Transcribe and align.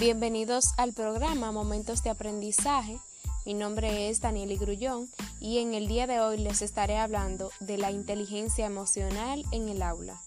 Bienvenidos 0.00 0.72
al 0.78 0.94
programa 0.94 1.52
Momentos 1.52 2.02
de 2.02 2.08
Aprendizaje. 2.08 2.98
Mi 3.44 3.52
nombre 3.52 4.08
es 4.08 4.22
Daniel 4.22 4.56
Grullón 4.56 5.10
y 5.40 5.58
en 5.58 5.74
el 5.74 5.88
día 5.88 6.06
de 6.06 6.20
hoy 6.20 6.38
les 6.38 6.62
estaré 6.62 6.96
hablando 6.96 7.50
de 7.60 7.76
la 7.76 7.90
inteligencia 7.90 8.64
emocional 8.64 9.44
en 9.52 9.68
el 9.68 9.82
aula. 9.82 10.18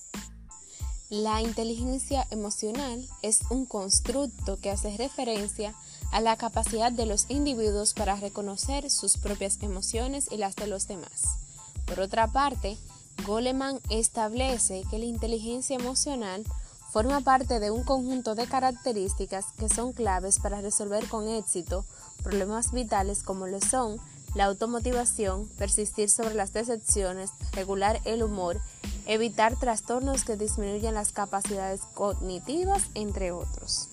La 1.10 1.42
inteligencia 1.42 2.28
emocional 2.30 3.04
es 3.24 3.40
un 3.50 3.66
constructo 3.66 4.60
que 4.60 4.70
hace 4.70 4.96
referencia 4.96 5.74
a 6.12 6.22
la 6.22 6.38
capacidad 6.38 6.92
de 6.92 7.08
los 7.08 7.28
individuos 7.32 7.96
para 7.96 8.16
reconocer 8.16 8.92
sus 8.92 9.18
propias 9.18 9.58
emociones 9.64 10.28
y 10.30 10.38
las 10.38 10.56
de 10.56 10.68
los 10.68 10.88
demás. 10.88 11.40
Por 11.88 12.00
otra 12.00 12.28
parte, 12.28 12.78
Goleman 13.26 13.80
establece 13.90 14.84
que 14.92 15.00
la 15.00 15.06
inteligencia 15.06 15.76
emocional 15.76 16.44
forma 16.94 17.22
parte 17.22 17.60
de 17.60 17.72
un 17.72 17.84
conjunto 17.84 18.36
de 18.36 18.46
características 18.46 19.48
que 19.58 19.68
son 19.68 19.94
claves 19.94 20.38
para 20.38 20.62
resolver 20.62 21.08
con 21.08 21.28
éxito 21.28 21.86
problemas 22.22 22.72
vitales 22.72 23.24
como 23.24 23.48
lo 23.48 23.60
son 23.60 24.00
la 24.36 24.46
automotivación, 24.46 25.48
persistir 25.58 26.12
sobre 26.12 26.36
las 26.36 26.54
decepciones, 26.54 27.32
regular 27.54 28.00
el 28.06 28.22
humor, 28.22 28.62
evitar 29.08 29.60
trastornos 29.60 30.24
que 30.24 30.38
disminuyan 30.38 30.94
las 30.94 31.12
capacidades 31.12 31.82
cognitivas, 31.96 32.84
entre 32.94 33.32
otros. 33.32 33.90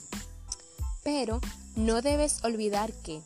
Pero 1.02 1.40
no 1.76 2.02
debes 2.02 2.44
olvidar 2.44 2.92
que 2.92 3.22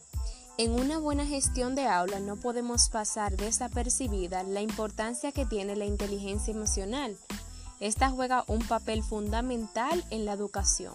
en 0.56 0.72
una 0.72 0.98
buena 0.98 1.26
gestión 1.26 1.74
de 1.74 1.86
aula 1.86 2.20
no 2.20 2.36
podemos 2.36 2.88
pasar 2.90 3.36
desapercibida 3.36 4.44
la 4.44 4.60
importancia 4.60 5.32
que 5.32 5.46
tiene 5.46 5.74
la 5.74 5.84
inteligencia 5.84 6.54
emocional 6.54 7.16
esta 7.80 8.10
juega 8.10 8.44
un 8.46 8.66
papel 8.66 9.02
fundamental 9.02 10.04
en 10.10 10.24
la 10.24 10.32
educación, 10.32 10.94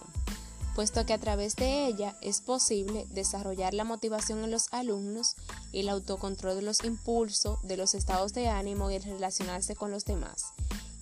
puesto 0.74 1.04
que 1.04 1.12
a 1.12 1.18
través 1.18 1.56
de 1.56 1.86
ella 1.86 2.16
es 2.22 2.40
posible 2.40 3.06
desarrollar 3.10 3.74
la 3.74 3.84
motivación 3.84 4.44
en 4.44 4.50
los 4.50 4.72
alumnos 4.72 5.36
el 5.72 5.88
autocontrol 5.88 6.56
de 6.56 6.62
los 6.62 6.84
impulsos, 6.84 7.58
de 7.62 7.76
los 7.76 7.94
estados 7.94 8.32
de 8.32 8.48
ánimo 8.48 8.90
y 8.90 8.94
el 8.94 9.02
relacionarse 9.02 9.76
con 9.76 9.90
los 9.90 10.04
demás. 10.04 10.46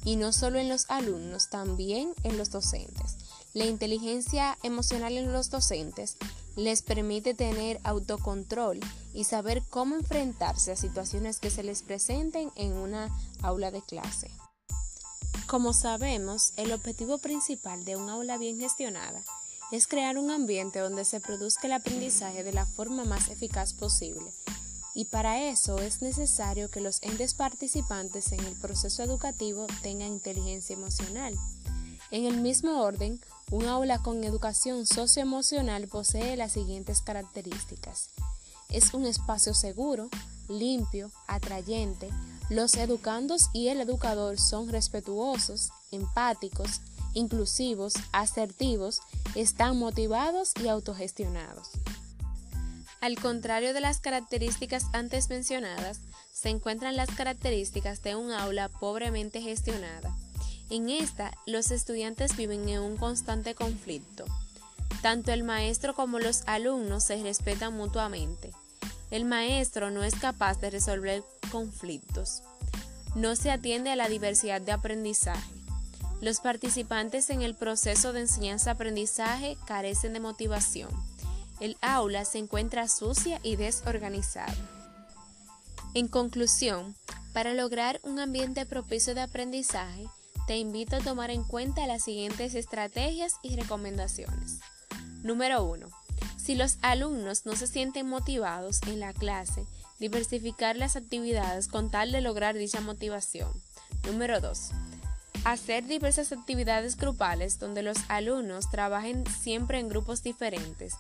Y 0.04 0.16
no 0.16 0.32
solo 0.32 0.58
en 0.58 0.68
los 0.68 0.88
alumnos, 0.88 1.50
también 1.50 2.14
en 2.22 2.38
los 2.38 2.50
docentes. 2.50 3.16
La 3.54 3.66
inteligencia 3.66 4.56
emocional 4.62 5.16
en 5.16 5.32
los 5.32 5.50
docentes 5.50 6.16
les 6.56 6.82
permite 6.82 7.34
tener 7.34 7.80
autocontrol 7.84 8.80
y 9.14 9.24
saber 9.24 9.62
cómo 9.70 9.96
enfrentarse 9.96 10.72
a 10.72 10.76
situaciones 10.76 11.38
que 11.38 11.50
se 11.50 11.62
les 11.62 11.82
presenten 11.82 12.50
en 12.56 12.72
una 12.74 13.10
aula 13.42 13.70
de 13.70 13.82
clase. 13.82 14.30
Como 15.48 15.72
sabemos, 15.72 16.52
el 16.58 16.72
objetivo 16.72 17.16
principal 17.16 17.82
de 17.86 17.96
un 17.96 18.10
aula 18.10 18.36
bien 18.36 18.60
gestionada 18.60 19.24
es 19.72 19.86
crear 19.86 20.18
un 20.18 20.30
ambiente 20.30 20.78
donde 20.78 21.06
se 21.06 21.20
produzca 21.20 21.66
el 21.66 21.72
aprendizaje 21.72 22.44
de 22.44 22.52
la 22.52 22.66
forma 22.66 23.06
más 23.06 23.30
eficaz 23.30 23.72
posible. 23.72 24.30
Y 24.94 25.06
para 25.06 25.42
eso 25.42 25.78
es 25.78 26.02
necesario 26.02 26.70
que 26.70 26.82
los 26.82 27.02
entes 27.02 27.32
participantes 27.32 28.32
en 28.32 28.40
el 28.40 28.56
proceso 28.56 29.02
educativo 29.02 29.66
tengan 29.80 30.08
inteligencia 30.08 30.74
emocional. 30.76 31.34
En 32.10 32.26
el 32.26 32.42
mismo 32.42 32.82
orden, 32.82 33.18
un 33.50 33.64
aula 33.64 34.02
con 34.02 34.24
educación 34.24 34.84
socioemocional 34.84 35.88
posee 35.88 36.36
las 36.36 36.52
siguientes 36.52 37.00
características. 37.00 38.10
Es 38.68 38.92
un 38.92 39.06
espacio 39.06 39.54
seguro, 39.54 40.10
limpio, 40.48 41.10
atrayente, 41.26 42.10
los 42.48 42.74
educandos 42.76 43.50
y 43.52 43.68
el 43.68 43.80
educador 43.80 44.38
son 44.38 44.68
respetuosos, 44.68 45.70
empáticos, 45.90 46.80
inclusivos, 47.14 47.94
asertivos, 48.12 49.00
están 49.34 49.78
motivados 49.78 50.52
y 50.62 50.68
autogestionados. 50.68 51.68
Al 53.00 53.16
contrario 53.16 53.74
de 53.74 53.80
las 53.80 54.00
características 54.00 54.86
antes 54.92 55.28
mencionadas, 55.28 56.00
se 56.32 56.48
encuentran 56.48 56.96
las 56.96 57.10
características 57.10 58.02
de 58.02 58.16
un 58.16 58.32
aula 58.32 58.68
pobremente 58.68 59.40
gestionada. 59.40 60.16
En 60.70 60.88
esta, 60.88 61.32
los 61.46 61.70
estudiantes 61.70 62.36
viven 62.36 62.68
en 62.68 62.80
un 62.80 62.96
constante 62.96 63.54
conflicto. 63.54 64.24
Tanto 65.02 65.32
el 65.32 65.44
maestro 65.44 65.94
como 65.94 66.18
los 66.18 66.42
alumnos 66.46 67.04
se 67.04 67.22
respetan 67.22 67.76
mutuamente. 67.76 68.52
El 69.10 69.24
maestro 69.24 69.90
no 69.90 70.04
es 70.04 70.14
capaz 70.14 70.60
de 70.60 70.70
resolver 70.70 71.22
conflictos. 71.50 72.42
No 73.14 73.36
se 73.36 73.50
atiende 73.50 73.90
a 73.90 73.96
la 73.96 74.08
diversidad 74.08 74.60
de 74.60 74.72
aprendizaje. 74.72 75.54
Los 76.20 76.40
participantes 76.40 77.30
en 77.30 77.42
el 77.42 77.54
proceso 77.54 78.12
de 78.12 78.20
enseñanza-aprendizaje 78.20 79.56
carecen 79.66 80.12
de 80.12 80.20
motivación. 80.20 80.90
El 81.60 81.76
aula 81.80 82.24
se 82.24 82.38
encuentra 82.38 82.88
sucia 82.88 83.40
y 83.42 83.56
desorganizada. 83.56 84.54
En 85.94 86.08
conclusión, 86.08 86.94
para 87.32 87.54
lograr 87.54 88.00
un 88.02 88.18
ambiente 88.18 88.66
propicio 88.66 89.14
de 89.14 89.22
aprendizaje, 89.22 90.06
te 90.46 90.58
invito 90.58 90.96
a 90.96 91.00
tomar 91.00 91.30
en 91.30 91.44
cuenta 91.44 91.86
las 91.86 92.02
siguientes 92.02 92.54
estrategias 92.54 93.34
y 93.42 93.56
recomendaciones. 93.56 94.60
Número 95.22 95.64
1. 95.64 95.88
Si 96.48 96.54
los 96.54 96.78
alumnos 96.80 97.44
no 97.44 97.54
se 97.56 97.66
sienten 97.66 98.08
motivados 98.08 98.80
en 98.86 99.00
la 99.00 99.12
clase, 99.12 99.66
diversificar 99.98 100.78
las 100.78 100.96
actividades 100.96 101.68
con 101.68 101.90
tal 101.90 102.10
de 102.10 102.22
lograr 102.22 102.56
dicha 102.56 102.80
motivación. 102.80 103.52
Número 104.06 104.40
2. 104.40 104.70
Hacer 105.44 105.84
diversas 105.86 106.32
actividades 106.32 106.96
grupales 106.96 107.58
donde 107.58 107.82
los 107.82 107.98
alumnos 108.08 108.70
trabajen 108.70 109.24
siempre 109.26 109.78
en 109.78 109.90
grupos 109.90 110.22
diferentes. 110.22 110.94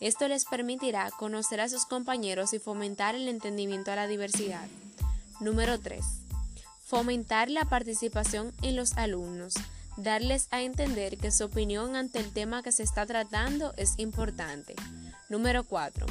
Esto 0.00 0.26
les 0.26 0.46
permitirá 0.46 1.10
conocer 1.18 1.60
a 1.60 1.68
sus 1.68 1.84
compañeros 1.84 2.54
y 2.54 2.58
fomentar 2.58 3.14
el 3.14 3.28
entendimiento 3.28 3.92
a 3.92 3.96
la 3.96 4.06
diversidad. 4.06 4.66
Número 5.38 5.78
3. 5.78 6.02
Fomentar 6.82 7.50
la 7.50 7.66
participación 7.66 8.54
en 8.62 8.74
los 8.74 8.94
alumnos 8.94 9.52
darles 9.96 10.48
a 10.50 10.62
entender 10.62 11.16
que 11.18 11.30
su 11.30 11.44
opinión 11.44 11.96
ante 11.96 12.18
el 12.18 12.32
tema 12.32 12.62
que 12.62 12.72
se 12.72 12.82
está 12.82 13.06
tratando 13.06 13.74
es 13.76 13.94
importante. 13.98 14.74
Número 15.28 15.64
4. 15.64 16.06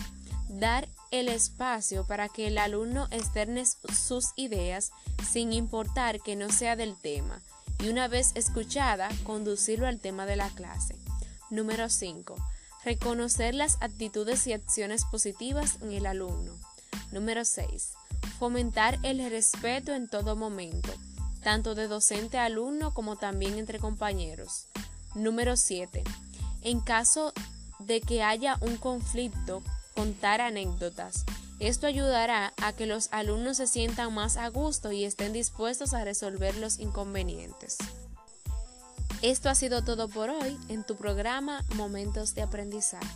Dar 0.49 0.88
el 1.11 1.29
espacio 1.29 2.05
para 2.05 2.29
que 2.29 2.47
el 2.47 2.57
alumno 2.57 3.07
externe 3.11 3.63
sus 3.66 4.31
ideas 4.35 4.91
sin 5.27 5.53
importar 5.53 6.19
que 6.21 6.35
no 6.35 6.49
sea 6.49 6.75
del 6.75 6.95
tema 6.95 7.41
y 7.83 7.89
una 7.89 8.07
vez 8.07 8.31
escuchada, 8.35 9.09
conducirlo 9.23 9.88
al 9.88 10.00
tema 10.00 10.25
de 10.25 10.38
la 10.38 10.50
clase. 10.50 10.95
Número 11.50 11.89
5. 11.89 12.35
Reconocer 12.85 13.53
las 13.55 13.77
actitudes 13.81 14.47
y 14.47 14.53
acciones 14.53 15.05
positivas 15.05 15.77
en 15.81 15.91
el 15.91 16.05
alumno. 16.05 16.53
Número 17.11 17.44
6. 17.44 17.94
Fomentar 18.39 19.00
el 19.03 19.29
respeto 19.29 19.94
en 19.94 20.07
todo 20.07 20.35
momento 20.35 20.94
tanto 21.43 21.75
de 21.75 21.87
docente 21.87 22.37
a 22.37 22.45
alumno 22.45 22.93
como 22.93 23.17
también 23.17 23.57
entre 23.57 23.79
compañeros. 23.79 24.67
Número 25.13 25.55
7. 25.55 26.03
En 26.61 26.79
caso 26.79 27.33
de 27.79 28.01
que 28.01 28.23
haya 28.23 28.57
un 28.61 28.77
conflicto, 28.77 29.61
contar 29.93 30.41
anécdotas. 30.41 31.25
Esto 31.59 31.87
ayudará 31.87 32.53
a 32.61 32.73
que 32.73 32.85
los 32.85 33.09
alumnos 33.11 33.57
se 33.57 33.67
sientan 33.67 34.13
más 34.13 34.37
a 34.37 34.47
gusto 34.47 34.91
y 34.91 35.05
estén 35.05 35.33
dispuestos 35.33 35.93
a 35.93 36.03
resolver 36.03 36.57
los 36.57 36.79
inconvenientes. 36.79 37.77
Esto 39.21 39.49
ha 39.49 39.55
sido 39.55 39.83
todo 39.83 40.09
por 40.09 40.29
hoy 40.29 40.57
en 40.67 40.83
tu 40.83 40.95
programa 40.95 41.63
Momentos 41.75 42.35
de 42.35 42.41
Aprendizaje. 42.41 43.07